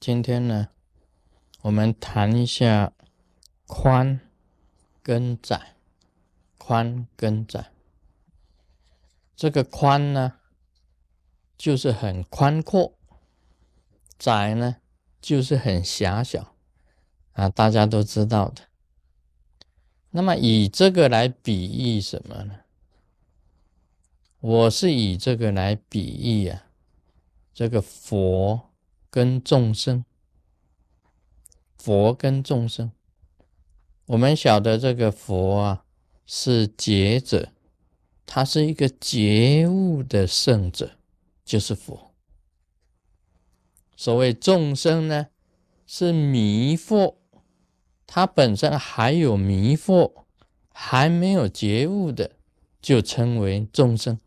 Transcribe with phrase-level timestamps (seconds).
[0.00, 0.70] 今天呢，
[1.60, 2.94] 我们谈一下
[3.66, 4.18] 宽
[5.02, 5.74] 跟窄，
[6.56, 7.70] 宽跟窄。
[9.36, 10.38] 这个宽呢，
[11.58, 12.94] 就是很宽阔；
[14.18, 14.76] 窄呢，
[15.20, 16.54] 就是很狭小。
[17.32, 18.62] 啊，大家都知道的。
[20.12, 22.60] 那么以这个来比喻什么呢？
[24.40, 26.64] 我是以这个来比喻啊，
[27.52, 28.69] 这个佛。
[29.10, 30.04] 跟众生，
[31.76, 32.92] 佛跟众生，
[34.06, 35.84] 我们晓得这个佛啊
[36.24, 37.50] 是觉者，
[38.24, 40.92] 他是一个觉悟的圣者，
[41.44, 42.14] 就是佛。
[43.96, 45.26] 所谓众生呢，
[45.86, 47.16] 是迷惑，
[48.06, 50.24] 他本身还有迷惑，
[50.72, 52.36] 还没有觉悟的，
[52.80, 54.20] 就称为众生。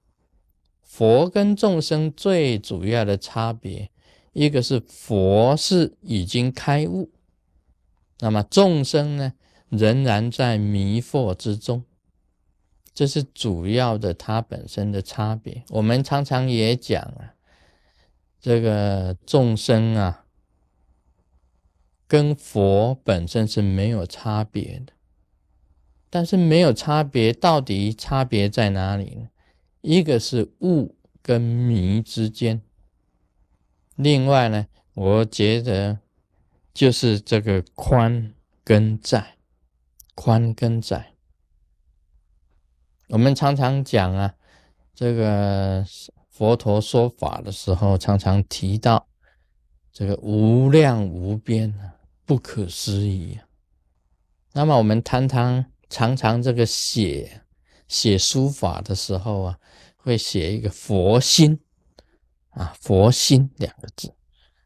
[0.81, 3.89] 佛跟众生最主要的差别。
[4.33, 7.09] 一个是佛是已经开悟，
[8.19, 9.33] 那么众生呢
[9.69, 11.83] 仍然在迷惑之中，
[12.93, 15.63] 这是主要的它本身的差别。
[15.69, 17.35] 我们常常也讲啊，
[18.41, 20.25] 这个众生啊
[22.07, 24.93] 跟佛本身是没有差别的，
[26.09, 29.29] 但是没有差别，到底差别在哪里呢？
[29.81, 32.61] 一个是悟跟迷之间。
[33.95, 35.99] 另外呢，我觉得
[36.73, 39.37] 就是这个宽跟窄，
[40.15, 41.13] 宽跟窄。
[43.09, 44.33] 我们常常讲啊，
[44.95, 45.85] 这个
[46.29, 49.07] 佛陀说法的时候，常常提到
[49.91, 51.93] 这个无量无边啊，
[52.25, 53.45] 不可思议啊。
[54.53, 57.41] 那么我们谈谈，常常这个写
[57.87, 59.59] 写书法的时候啊，
[59.97, 61.59] 会写一个佛心。
[62.53, 64.13] 啊，佛心两个字，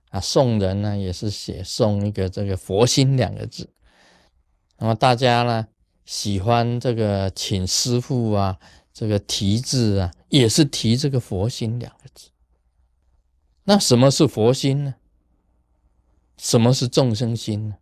[0.10, 3.70] 啊，送人呢也是写送一个这个佛心两个字。
[4.78, 5.68] 那么大家呢
[6.06, 8.60] 喜欢这个请师傅啊，
[8.94, 12.30] 这个题字啊，也是题这个佛心两个字。
[13.64, 14.96] 那什么是佛心呢？
[16.38, 17.78] 什么是众生心呢？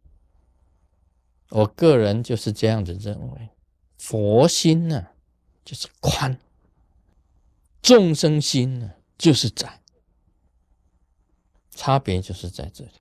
[1.50, 3.50] 我个人就是这样子认为，
[3.97, 5.07] 佛心呢
[5.63, 6.40] 就是宽，
[7.81, 9.81] 众生心呢就是窄。
[11.75, 12.91] 差别就是在这里。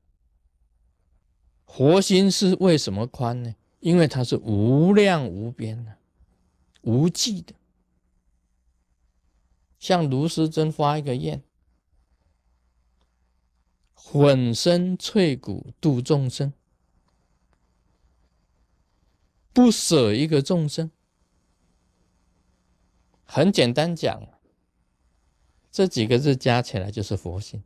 [1.66, 3.54] 佛心是为什么宽呢？
[3.80, 5.96] 因为它是无量无边的、
[6.82, 7.54] 无际的。
[9.78, 11.42] 像卢师尊发一个愿：
[13.92, 16.52] 混身淬骨度众生，
[19.52, 20.90] 不舍一个众生。
[23.24, 24.26] 很简单讲，
[25.70, 27.62] 这几个字加起来就是佛心。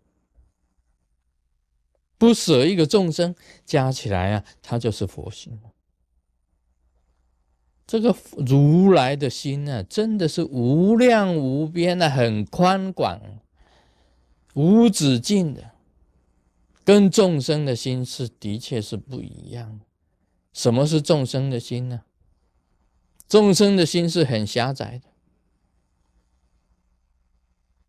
[2.18, 3.34] 不舍一个众生，
[3.64, 5.58] 加起来啊，它就是佛心。
[7.86, 13.40] 这个如来的心呢，真的是无量无边的，很宽广、
[14.52, 15.70] 无止境的，
[16.84, 19.80] 跟众生的心是的确是不一样。
[20.52, 22.02] 什么是众生的心呢？
[23.26, 25.08] 众生的心是很狭窄的，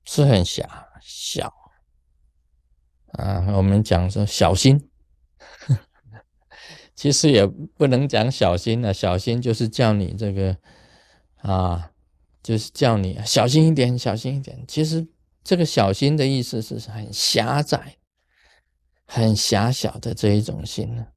[0.06, 1.59] 是很狭小。
[3.14, 4.90] 啊，我们讲说小心，
[6.96, 8.94] 其实也不能讲小心了。
[8.94, 10.58] 小心就是叫你这个
[11.38, 11.92] 啊，
[12.44, 14.64] 就是叫你小心一点，小心一点。
[14.68, 15.08] 其实
[15.44, 17.98] 这个小心的意思是很狭窄、
[19.06, 21.08] 很狭小的这一种心呢。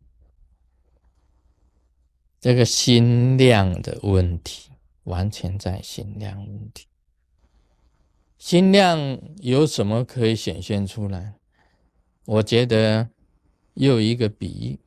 [2.40, 4.72] 这个心量的问题，
[5.04, 6.86] 完全在心量问题。
[8.38, 11.34] 心量有什么可以显现出来？
[12.24, 13.10] 我觉得
[13.74, 14.78] 又一个比喻，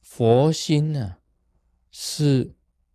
[0.00, 1.16] 佛心呢
[1.90, 2.52] 是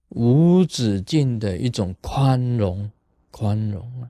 [0.07, 2.91] 无止境的一种宽容，
[3.29, 4.09] 宽容啊；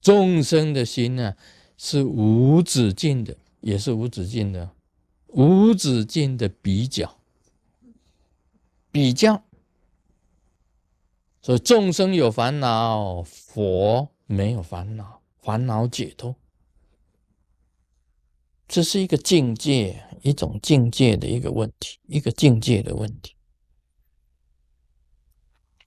[0.00, 1.34] 众生的心呢
[1.76, 4.70] 是无止境的，也是无止境的，
[5.26, 7.18] 无止境的比较，
[8.92, 9.42] 比较。
[11.42, 14.12] 所以众生有烦恼，佛。
[14.28, 15.15] 没有烦恼，
[15.46, 16.34] 烦恼解脱，
[18.66, 23.36] 这是一个境界，一种境界的一个问题，一个境界的问题。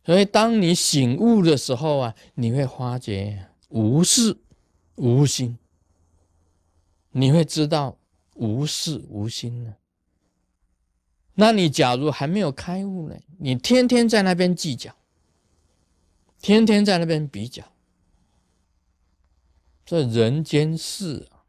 [0.05, 4.37] 所以，当你醒悟的时候啊，你会发觉无事
[4.95, 5.57] 无心，
[7.11, 7.99] 你会知道
[8.35, 9.75] 无事无心呢。
[11.33, 14.95] 那你假如还没有开悟呢，你天天在那边计较，
[16.41, 17.61] 天天在那边比较。
[19.89, 21.41] 这人间事啊，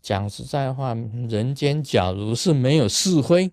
[0.00, 0.94] 讲实在话，
[1.28, 3.52] 人间假如是没有是非，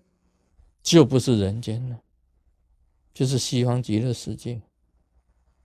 [0.82, 2.00] 就不是人间了，
[3.12, 4.62] 就是西方极乐世界。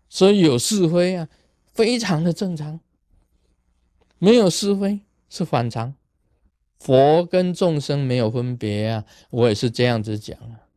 [0.10, 1.30] 所以有是非啊，
[1.72, 2.82] 非常的正常；
[4.20, 5.00] 没有是非
[5.30, 5.96] 是反常。
[6.78, 10.68] 佛跟众生没有分别啊，我也是这样子讲啊。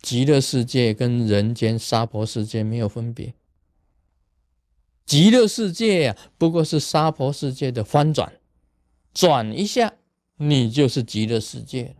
[0.00, 3.34] 极乐世界跟人间娑婆世界没有分别。
[5.06, 8.40] 极乐世界呀，不过是娑婆世界的翻转，
[9.12, 9.94] 转一下，
[10.36, 11.96] 你就是极乐世界了。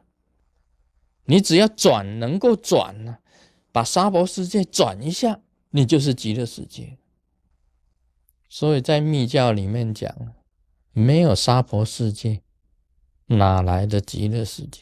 [1.27, 3.19] 你只要转，能够转呢，
[3.71, 5.41] 把娑婆世界转一下，
[5.71, 6.97] 你就是极乐世界。
[8.49, 10.35] 所以在密教里面讲，
[10.93, 12.41] 没有娑婆世界，
[13.27, 14.81] 哪来的极乐世界？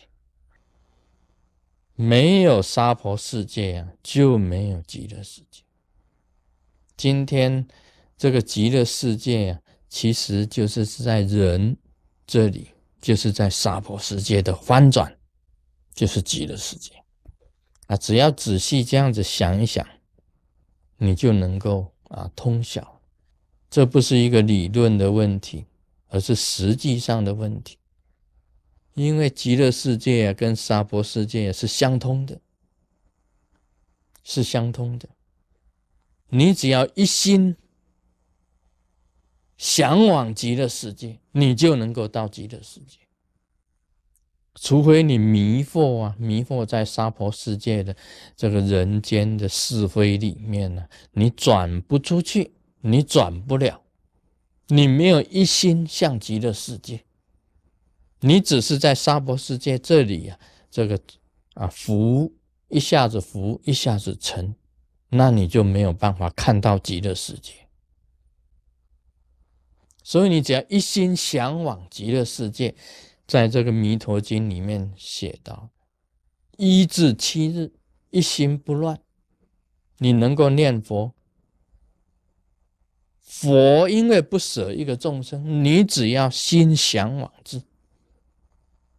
[1.96, 5.64] 没有娑婆世界啊，就没有极乐世界。
[6.96, 7.66] 今天。
[8.22, 11.76] 这个极乐世界啊，其实就是在人
[12.24, 12.68] 这里，
[13.00, 15.18] 就是在娑婆世界的翻转，
[15.92, 16.92] 就是极乐世界
[17.88, 17.96] 啊。
[17.96, 19.84] 只要仔细这样子想一想，
[20.98, 23.00] 你就能够啊通晓。
[23.68, 25.66] 这不是一个理论的问题，
[26.06, 27.76] 而是实际上的问题。
[28.94, 32.40] 因为极乐世界啊，跟娑婆世界是相通的，
[34.22, 35.08] 是相通的。
[36.28, 37.56] 你只要一心。
[39.62, 42.98] 向往极乐世界，你就能够到极乐世界。
[44.56, 47.94] 除非你迷惑啊，迷惑在娑婆世界的
[48.36, 53.82] 这个人间的是非里面呢，你转不出去，你转不了。
[54.66, 57.04] 你没有一心向极乐世界，
[58.18, 60.40] 你只是在娑婆世界这里呀，
[60.72, 61.00] 这个
[61.54, 62.32] 啊浮
[62.66, 64.56] 一下子浮一下子沉，
[65.10, 67.61] 那你就没有办法看到极乐世界。
[70.04, 72.74] 所以你只要一心向往极乐世界，
[73.26, 75.70] 在这个《弥陀经》里面写到，
[76.56, 77.72] 一至七日
[78.10, 79.00] 一心不乱，
[79.98, 81.14] 你能够念佛。
[83.20, 87.62] 佛因为不舍一个众生，你只要心向往之，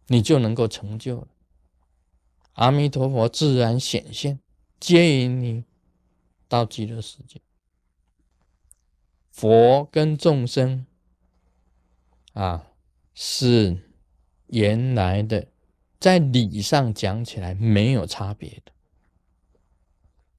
[0.06, 1.28] 你就能够成就了。
[2.54, 4.40] 阿弥陀佛自然显现，
[4.80, 5.64] 接引你
[6.48, 7.42] 到极乐世界。
[9.30, 10.86] 佛跟众生。
[12.34, 12.66] 啊，
[13.14, 13.76] 是
[14.48, 15.46] 原来的，
[15.98, 18.72] 在理上讲起来没有差别的。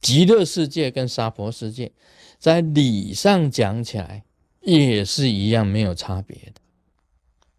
[0.01, 1.91] 极乐世界跟娑婆世界，
[2.37, 4.23] 在理上讲起来
[4.61, 6.61] 也是一样没有差别的。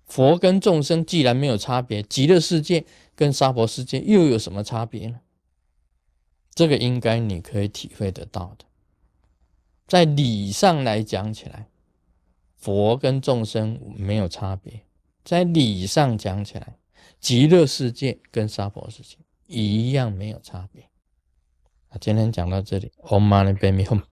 [0.04, 2.84] 佛跟众生既然没有差别，极乐世界
[3.14, 5.20] 跟娑婆世界又有什么差别呢？
[6.54, 8.66] 这个应该你可以体会得到的。
[9.86, 11.68] 在理上来讲起来。
[12.56, 14.82] 佛跟众生没有差别，
[15.22, 16.76] 在理上讲起来，
[17.20, 19.16] 极乐世界跟娑婆世界
[19.46, 20.82] 一样没有差别。
[21.88, 24.02] 啊，今天讲到这里，Om Mani Padme Hum。